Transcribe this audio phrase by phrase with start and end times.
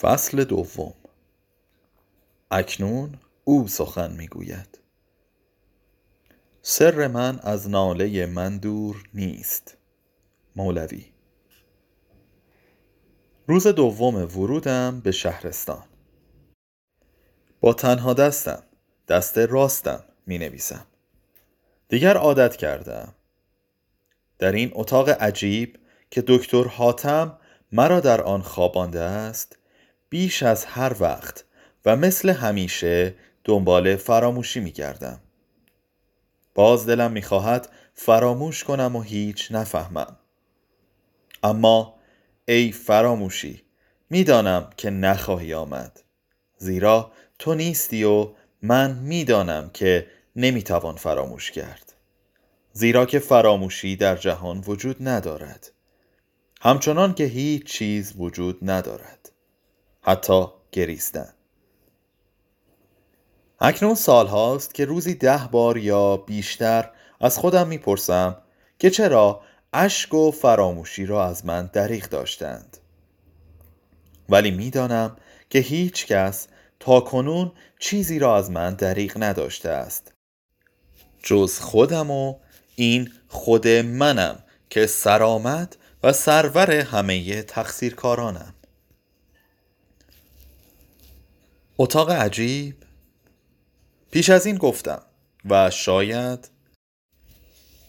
[0.00, 0.94] فصل دوم.
[2.50, 4.78] اکنون او سخن می‌گوید.
[6.62, 9.76] سر من از ناله من دور نیست.
[10.56, 11.04] مولوی.
[13.46, 15.84] روز دوم ورودم به شهرستان.
[17.60, 18.62] با تنها دستم
[19.08, 20.86] دست راستم می نویسم
[21.88, 23.14] دیگر عادت کردم.
[24.38, 25.78] در این اتاق عجیب
[26.10, 27.38] که دکتر حاتم
[27.72, 29.58] مرا در آن خوابانده است
[30.08, 31.44] بیش از هر وقت
[31.84, 35.20] و مثل همیشه دنبال فراموشی می گردم.
[36.54, 40.16] باز دلم می خواهد فراموش کنم و هیچ نفهمم.
[41.42, 41.94] اما
[42.48, 43.62] ای فراموشی
[44.10, 46.00] می‌دانم که نخواهی آمد.
[46.56, 48.28] زیرا تو نیستی و
[48.62, 50.06] من می‌دانم که
[50.36, 51.94] نمی‌توان فراموش کرد.
[52.72, 55.72] زیرا که فراموشی در جهان وجود ندارد.
[56.60, 59.32] همچنان که هیچ چیز وجود ندارد.
[60.08, 61.32] حتی گریستن.
[63.60, 68.36] اکنون سال هاست که روزی ده بار یا بیشتر از خودم می‌پرسم
[68.78, 69.40] که چرا
[69.72, 72.76] اشک و فراموشی را از من دریغ داشتند.
[74.28, 75.16] ولی می‌دانم
[75.50, 76.48] که هیچ کس
[76.80, 80.12] تا کنون چیزی را از من دریغ نداشته است.
[81.22, 82.34] جز خودم و
[82.76, 88.54] این خود منم که سرآمد و سرور همه تقصیرکارانم.
[91.80, 92.76] اتاق عجیب.
[94.10, 95.02] پیش از این گفتم
[95.50, 96.48] و شاید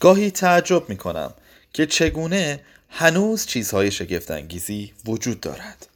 [0.00, 1.34] گاهی تعجب می کنم
[1.72, 5.88] که چگونه هنوز چیزهای شگفتانگیزی وجود دارد.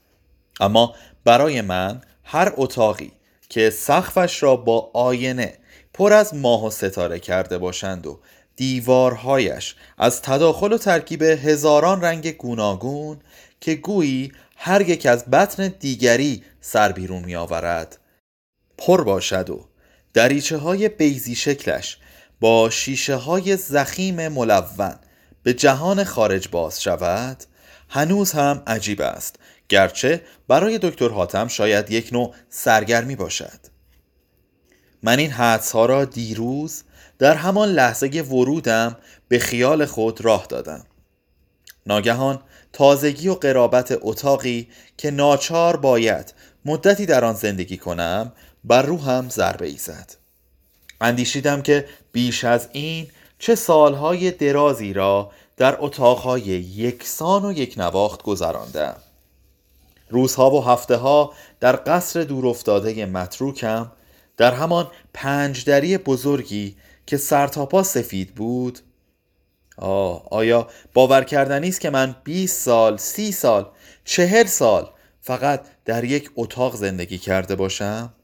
[0.61, 3.13] اما برای من هر اتاقی
[3.49, 5.59] که سقفش را با آینه
[5.95, 8.21] پر از ماه و ستاره کرده باشند و
[8.57, 13.21] دیوارهایش از تداخل و ترکیب هزاران رنگ گوناگون
[13.61, 17.99] که گویی هر یک از بطن دیگری سر بیرون می آورد
[18.79, 19.69] پر باشد و
[20.15, 21.99] دریچه های بیزی شکلش
[22.41, 24.95] با شیشه های زخیم ملون
[25.43, 27.45] به جهان خارج باز شود
[27.89, 29.37] هنوز هم عجیب است
[29.69, 33.61] گرچه برای دکتر حاتم شاید یک نوع سرگرمی باشد.
[35.03, 36.83] من این حدس ها را دیروز
[37.19, 38.97] در همان لحظه ورودم
[39.29, 40.85] به خیال خود راه دادم.
[41.91, 42.39] ناگهان
[42.73, 46.35] تازگی و قرابت اتاقی که ناچار باید
[46.65, 48.33] مدتی در آن زندگی کنم
[48.65, 50.15] بر روحم ضربه ای زد.
[51.01, 53.09] اندیشیدم که بیش از این
[53.39, 58.97] چه سالهای درازی را در اتاقهای یکسان و یک نواخت گذراندم.
[60.11, 63.93] روزها و هفته ها در قصر دور افتاده متروکم
[64.37, 66.77] در همان پنجدری بزرگی
[67.07, 68.79] که سرتاپا سفید بود
[69.81, 73.71] آه آیا باور کردنی است که من 20 سال، سی سال،
[74.05, 78.15] چهل سال فقط در یک اتاق زندگی کرده باشم؟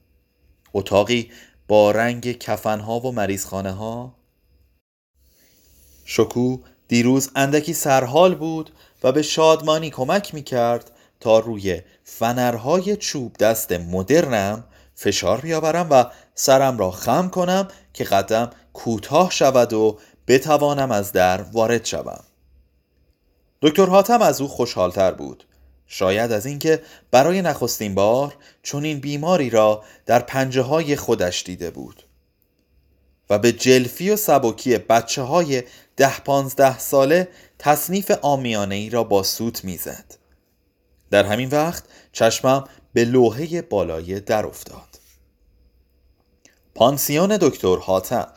[0.75, 1.31] اتاقی
[1.69, 4.15] با رنگ کفنها و مریضخانه ها؟
[6.05, 6.59] شکو
[6.89, 8.71] دیروز اندکی سرحال بود
[9.03, 10.91] و به شادمانی کمک می کرد
[11.21, 14.65] تا روی فنرهای چوب دست مدرنم
[14.95, 19.99] فشار بیاورم و سرم را خم کنم که قدم کوتاه شود و
[20.29, 22.25] بتوانم از در وارد شوم.
[23.63, 25.45] دکتر حاتم از او خوشحالتر بود.
[25.87, 31.71] شاید از اینکه برای نخستین بار چون این بیماری را در پنجه های خودش دیده
[31.71, 32.03] بود.
[33.31, 35.63] و به جلفی و سبکی بچه های
[35.97, 40.15] ده پانزده ساله تصنیف آمیانه ای را با سوت می‌زد.
[41.11, 44.99] در همین وقت چشمم به لوحه بالای در افتاد.
[46.75, 48.33] پانسیون دکتر حاتم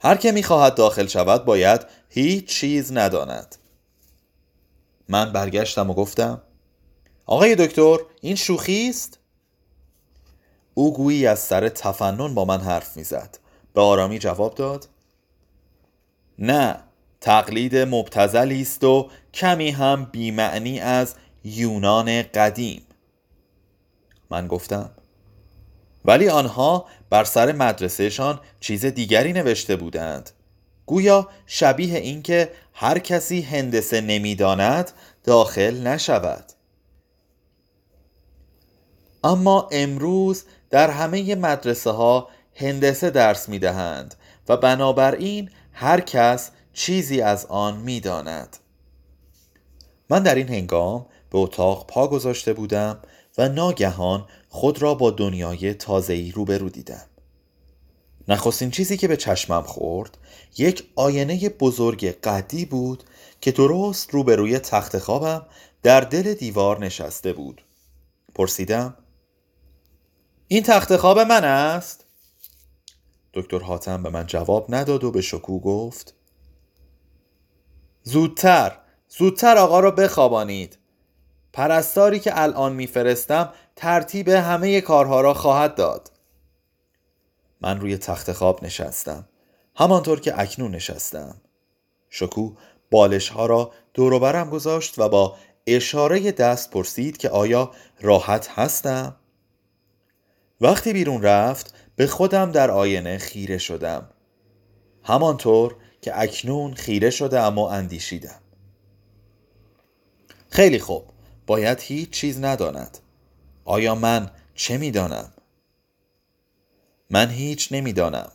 [0.00, 3.56] هر که می‌خواهد داخل شود باید هیچ چیز نداند.
[5.08, 6.42] من برگشتم و گفتم
[7.26, 9.18] آقای دکتر این شوخی است؟
[10.74, 13.38] او گویی از سر تفنن با من حرف می‌زد.
[13.74, 14.88] به آرامی جواب داد
[16.38, 16.80] نه
[17.20, 22.82] تقلید مبتزلی است و کمی هم بیمعنی از یونان قدیم.
[24.30, 24.90] من گفتم
[26.04, 30.30] ولی آنها بر سر مدرسهشان چیز دیگری نوشته بودند
[30.86, 34.90] گویا شبیه اینکه هر کسی هندسه نمی‌داند
[35.24, 36.44] داخل نشود
[39.24, 44.14] اما امروز در همه مدرسه ها هندسه درس می دهند
[44.48, 48.56] و بنابراین هر کس چیزی از آن می داند.
[50.10, 52.98] من در این هنگام به اتاق پا گذاشته بودم
[53.38, 57.06] و ناگهان خود را با دنیای تازه‌ای روبرو دیدم.
[58.28, 60.18] نخستین چیزی که به چشمم خورد
[60.58, 63.04] یک آینه بزرگ قدی بود
[63.40, 65.46] که درست روبروی تخت خوابم
[65.82, 67.64] در دل دیوار نشسته بود.
[68.34, 68.94] پرسیدم
[70.48, 72.04] این تخت خواب من است؟
[73.34, 76.14] دکتر حاتم به من جواب نداد و به شکو گفت
[78.02, 80.78] زودتر زودتر آقا را بخوابانید.
[81.58, 86.10] پرستاری که الان میفرستم ترتیب همه کارها را خواهد داد.
[87.60, 89.28] من روی تخت خواب نشستم.
[89.76, 91.40] همانطور که اکنون نشستم.
[92.10, 92.52] شکو
[92.90, 97.70] بالش ها را دور برم گذاشت و با اشاره دست پرسید که آیا
[98.00, 99.16] راحت هستم؟
[100.60, 104.08] وقتی بیرون رفت به خودم در آینه خیره شدم.
[105.02, 108.40] همانطور که اکنون خیره شده اما اندیشیدم.
[110.50, 111.17] خیلی خوب.
[111.48, 112.98] باید هیچ چیز نداند.
[113.64, 115.32] آیا من چه می‌دانم؟
[117.10, 118.32] من هیچ نمی‌دانم.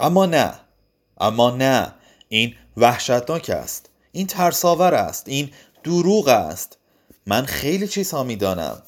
[0.00, 0.60] اما نه.
[1.20, 1.94] اما نه.
[2.28, 3.90] این وحشتناک است.
[4.12, 5.28] این ترساور است.
[5.28, 5.50] این
[5.84, 6.78] دروغ است.
[7.26, 8.82] من خیلی چیزها می‌دانم.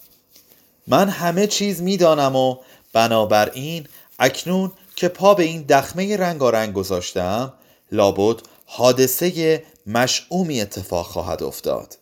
[0.87, 2.57] من همه چیز می‌دانم و
[2.93, 3.89] بنابراین
[4.19, 7.53] اکنون که پا به این دخمه رنگارنگ گذاشتم
[7.93, 12.02] لابد حادثه مشعومی اتفاق خواهد افتاد.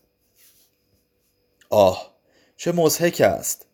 [1.70, 2.14] آه
[2.56, 3.67] چه مزهک است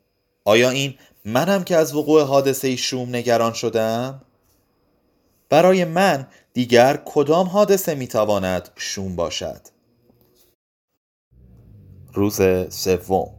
[0.44, 0.94] آیا این
[1.24, 4.22] منم که از وقوع حادثه شوم نگران شدم؟
[5.48, 9.60] برای من دیگر کدام حادثه می‌تواند شوم باشد؟
[12.12, 13.30] روز سوم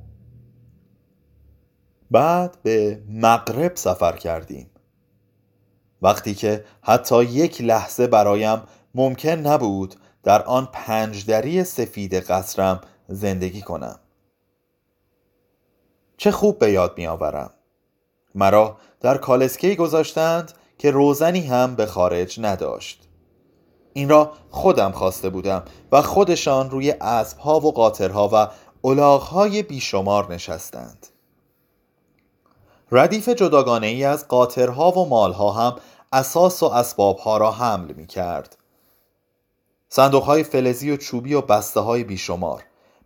[2.12, 4.69] بعد به مغرب سفر کردیم
[6.01, 8.62] وقتی که حتی یک لحظه برایم
[8.95, 14.00] ممکن نبود در آن پنجدری سفید قصرم زندگی کنم
[16.18, 17.50] چه خوب به یاد می آورم
[18.36, 23.08] مرا در کالسکی گذاشتند که روزنی هم به خارج نداشت.
[23.94, 28.48] این را خودم خواسته بودم و خودشان روی اسبها و قاطرها و
[28.88, 31.08] الاغهای بیشمار نشستند.
[32.92, 35.75] ردیف جداگانه ای از قاطرها و مالها هم
[36.14, 38.58] اساس و اسبابها را حمل می کرد
[39.90, 42.64] صندوق های فلزی و چوبی و بسته های بیشمار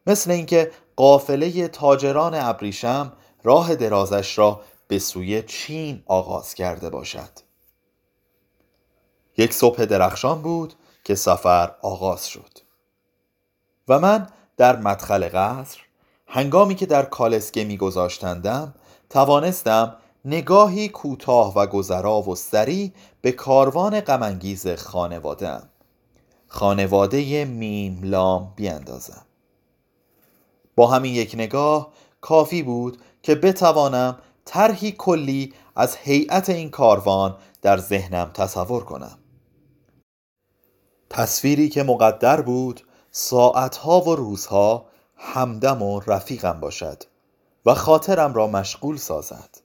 [0.07, 3.13] مثل اینکه قافله تاجران ابریشم
[3.43, 7.29] راه درازش را به سوی چین آغاز کرده باشد.
[9.37, 12.59] یک صبح درخشان بود که سفر آغاز شد.
[13.87, 14.27] و من
[14.57, 15.79] در مدخل قصر
[16.27, 18.75] هنگامی که در کالسکه میگذاشتندم
[19.09, 19.95] توانستم
[20.25, 25.69] نگاهی کوتاه و گذرا و سری به کاروان غمانگیز خانوادهام
[26.47, 29.25] خانواده میملام بیاندازم.
[30.81, 37.77] با همین یک نگاه کافی بود که بتوانم طرحی کلی از هیئت این کاروان در
[37.77, 39.17] ذهنم تصور کنم.
[41.09, 42.81] تصویری که مقدر بود
[43.11, 44.85] ساعتها و روزها
[45.15, 47.03] همدم و رفیقم باشد
[47.65, 49.57] و خاطرم را مشغول سازد.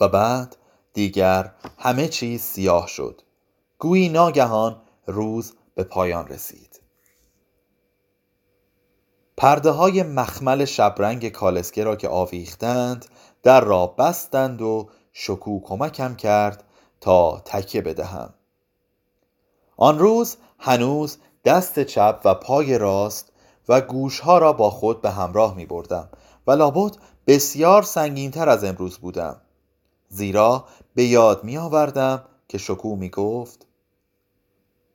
[0.00, 0.56] و بعد
[0.92, 3.22] دیگر همه چیز سیاه شد.
[3.78, 6.67] گویی ناگهان روز به پایان رسید.
[9.38, 13.06] پرده های مخمل شبرنگ کالسکه را که آویختند
[13.42, 16.64] در را بستند و شکو کمکم کرد
[17.00, 18.34] تا تکیه بدهم.
[19.76, 23.32] آن روز هنوز دست چپ و پای راست
[23.68, 26.08] و گوشها را با خود به همراه می بردم
[26.46, 26.96] و لابد
[27.26, 29.40] بسیار سنگینتر از امروز بودم.
[30.08, 33.66] زیرا به یاد می آوردم که شکو می گفت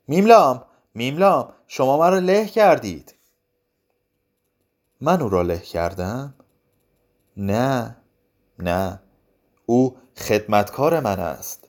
[0.08, 0.62] میملام
[0.94, 3.13] میملام شما مرا له کردید.
[5.00, 6.34] من او را له کردم؟
[7.36, 7.96] نه
[8.58, 9.00] نه.
[9.66, 11.68] او خدمتکار من است.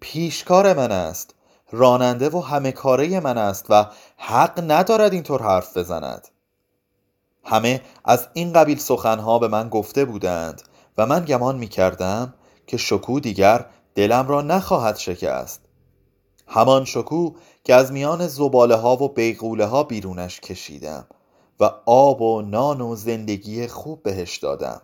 [0.00, 1.34] پیشکار من است.
[1.72, 3.86] راننده و همه کاره من است و
[4.16, 6.28] حق ندارد اینطور حرف بزند.
[7.44, 10.62] همه از این قبیل سخنها به من گفته بودند
[10.98, 12.34] و من گمان می کردم
[12.66, 15.60] که شکو دیگر دلم را نخواهد شکست.
[16.46, 21.06] همان شکو که از میان زباله ها و بیغوله ها بیرونش کشیدم.
[21.60, 24.82] و آب و نان و زندگی خوب بهش دادم.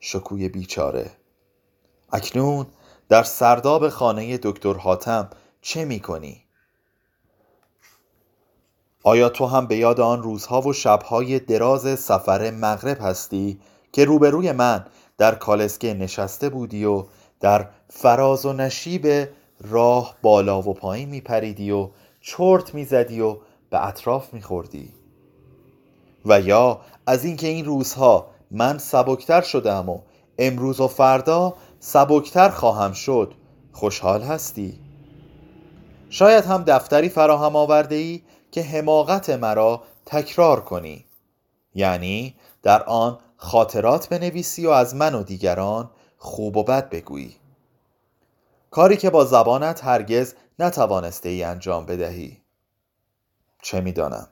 [0.00, 1.10] شکوی بیچاره.
[2.12, 2.66] اکنون
[3.08, 6.42] در سرداب خانه دکتر حاتم چه می کنی؟
[9.02, 13.60] آیا تو هم به یاد آن روزها و شبهای دراز سفر مغرب هستی
[13.92, 14.86] که روبروی من
[15.18, 17.04] در کالسکه نشسته بودی و
[17.40, 19.28] در فراز و نشیب
[19.60, 23.36] راه بالا و پایین می پریدی و چرت می زدی و
[23.70, 24.92] به اطراف می خوردی
[26.26, 30.00] و یا از اینکه این روزها من سبکتر شدم و
[30.38, 33.34] امروز و فردا سبکتر خواهم شد
[33.72, 34.78] خوشحال هستی؟
[36.10, 41.04] شاید هم دفتری فراهم آورده ای که حماقت مرا تکرار کنی.
[41.74, 47.36] یعنی در آن خاطرات بنویسی و از من و دیگران خوب و بد بگویی.
[48.70, 52.42] کاری که با زبانت هرگز نتوانسته ای انجام بدهی.
[53.62, 54.28] چه می‌دانم؟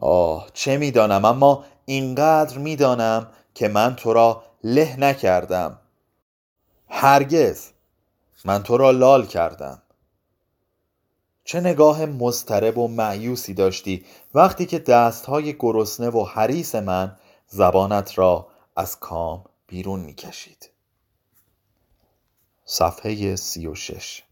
[0.00, 5.78] آه چه می‌دانم؟ اما اینقدر می‌دانم که من تو را له نکردم.
[6.88, 7.68] هرگز
[8.44, 9.82] من تو را لال کردم.
[11.44, 18.48] چه نگاه مضطرب و معیوسی داشتی وقتی که دستهای گرسنه و حریس من زبانت را
[18.76, 20.70] از کام بیرون می‌کشید.
[22.64, 24.22] صفحه سی و شش.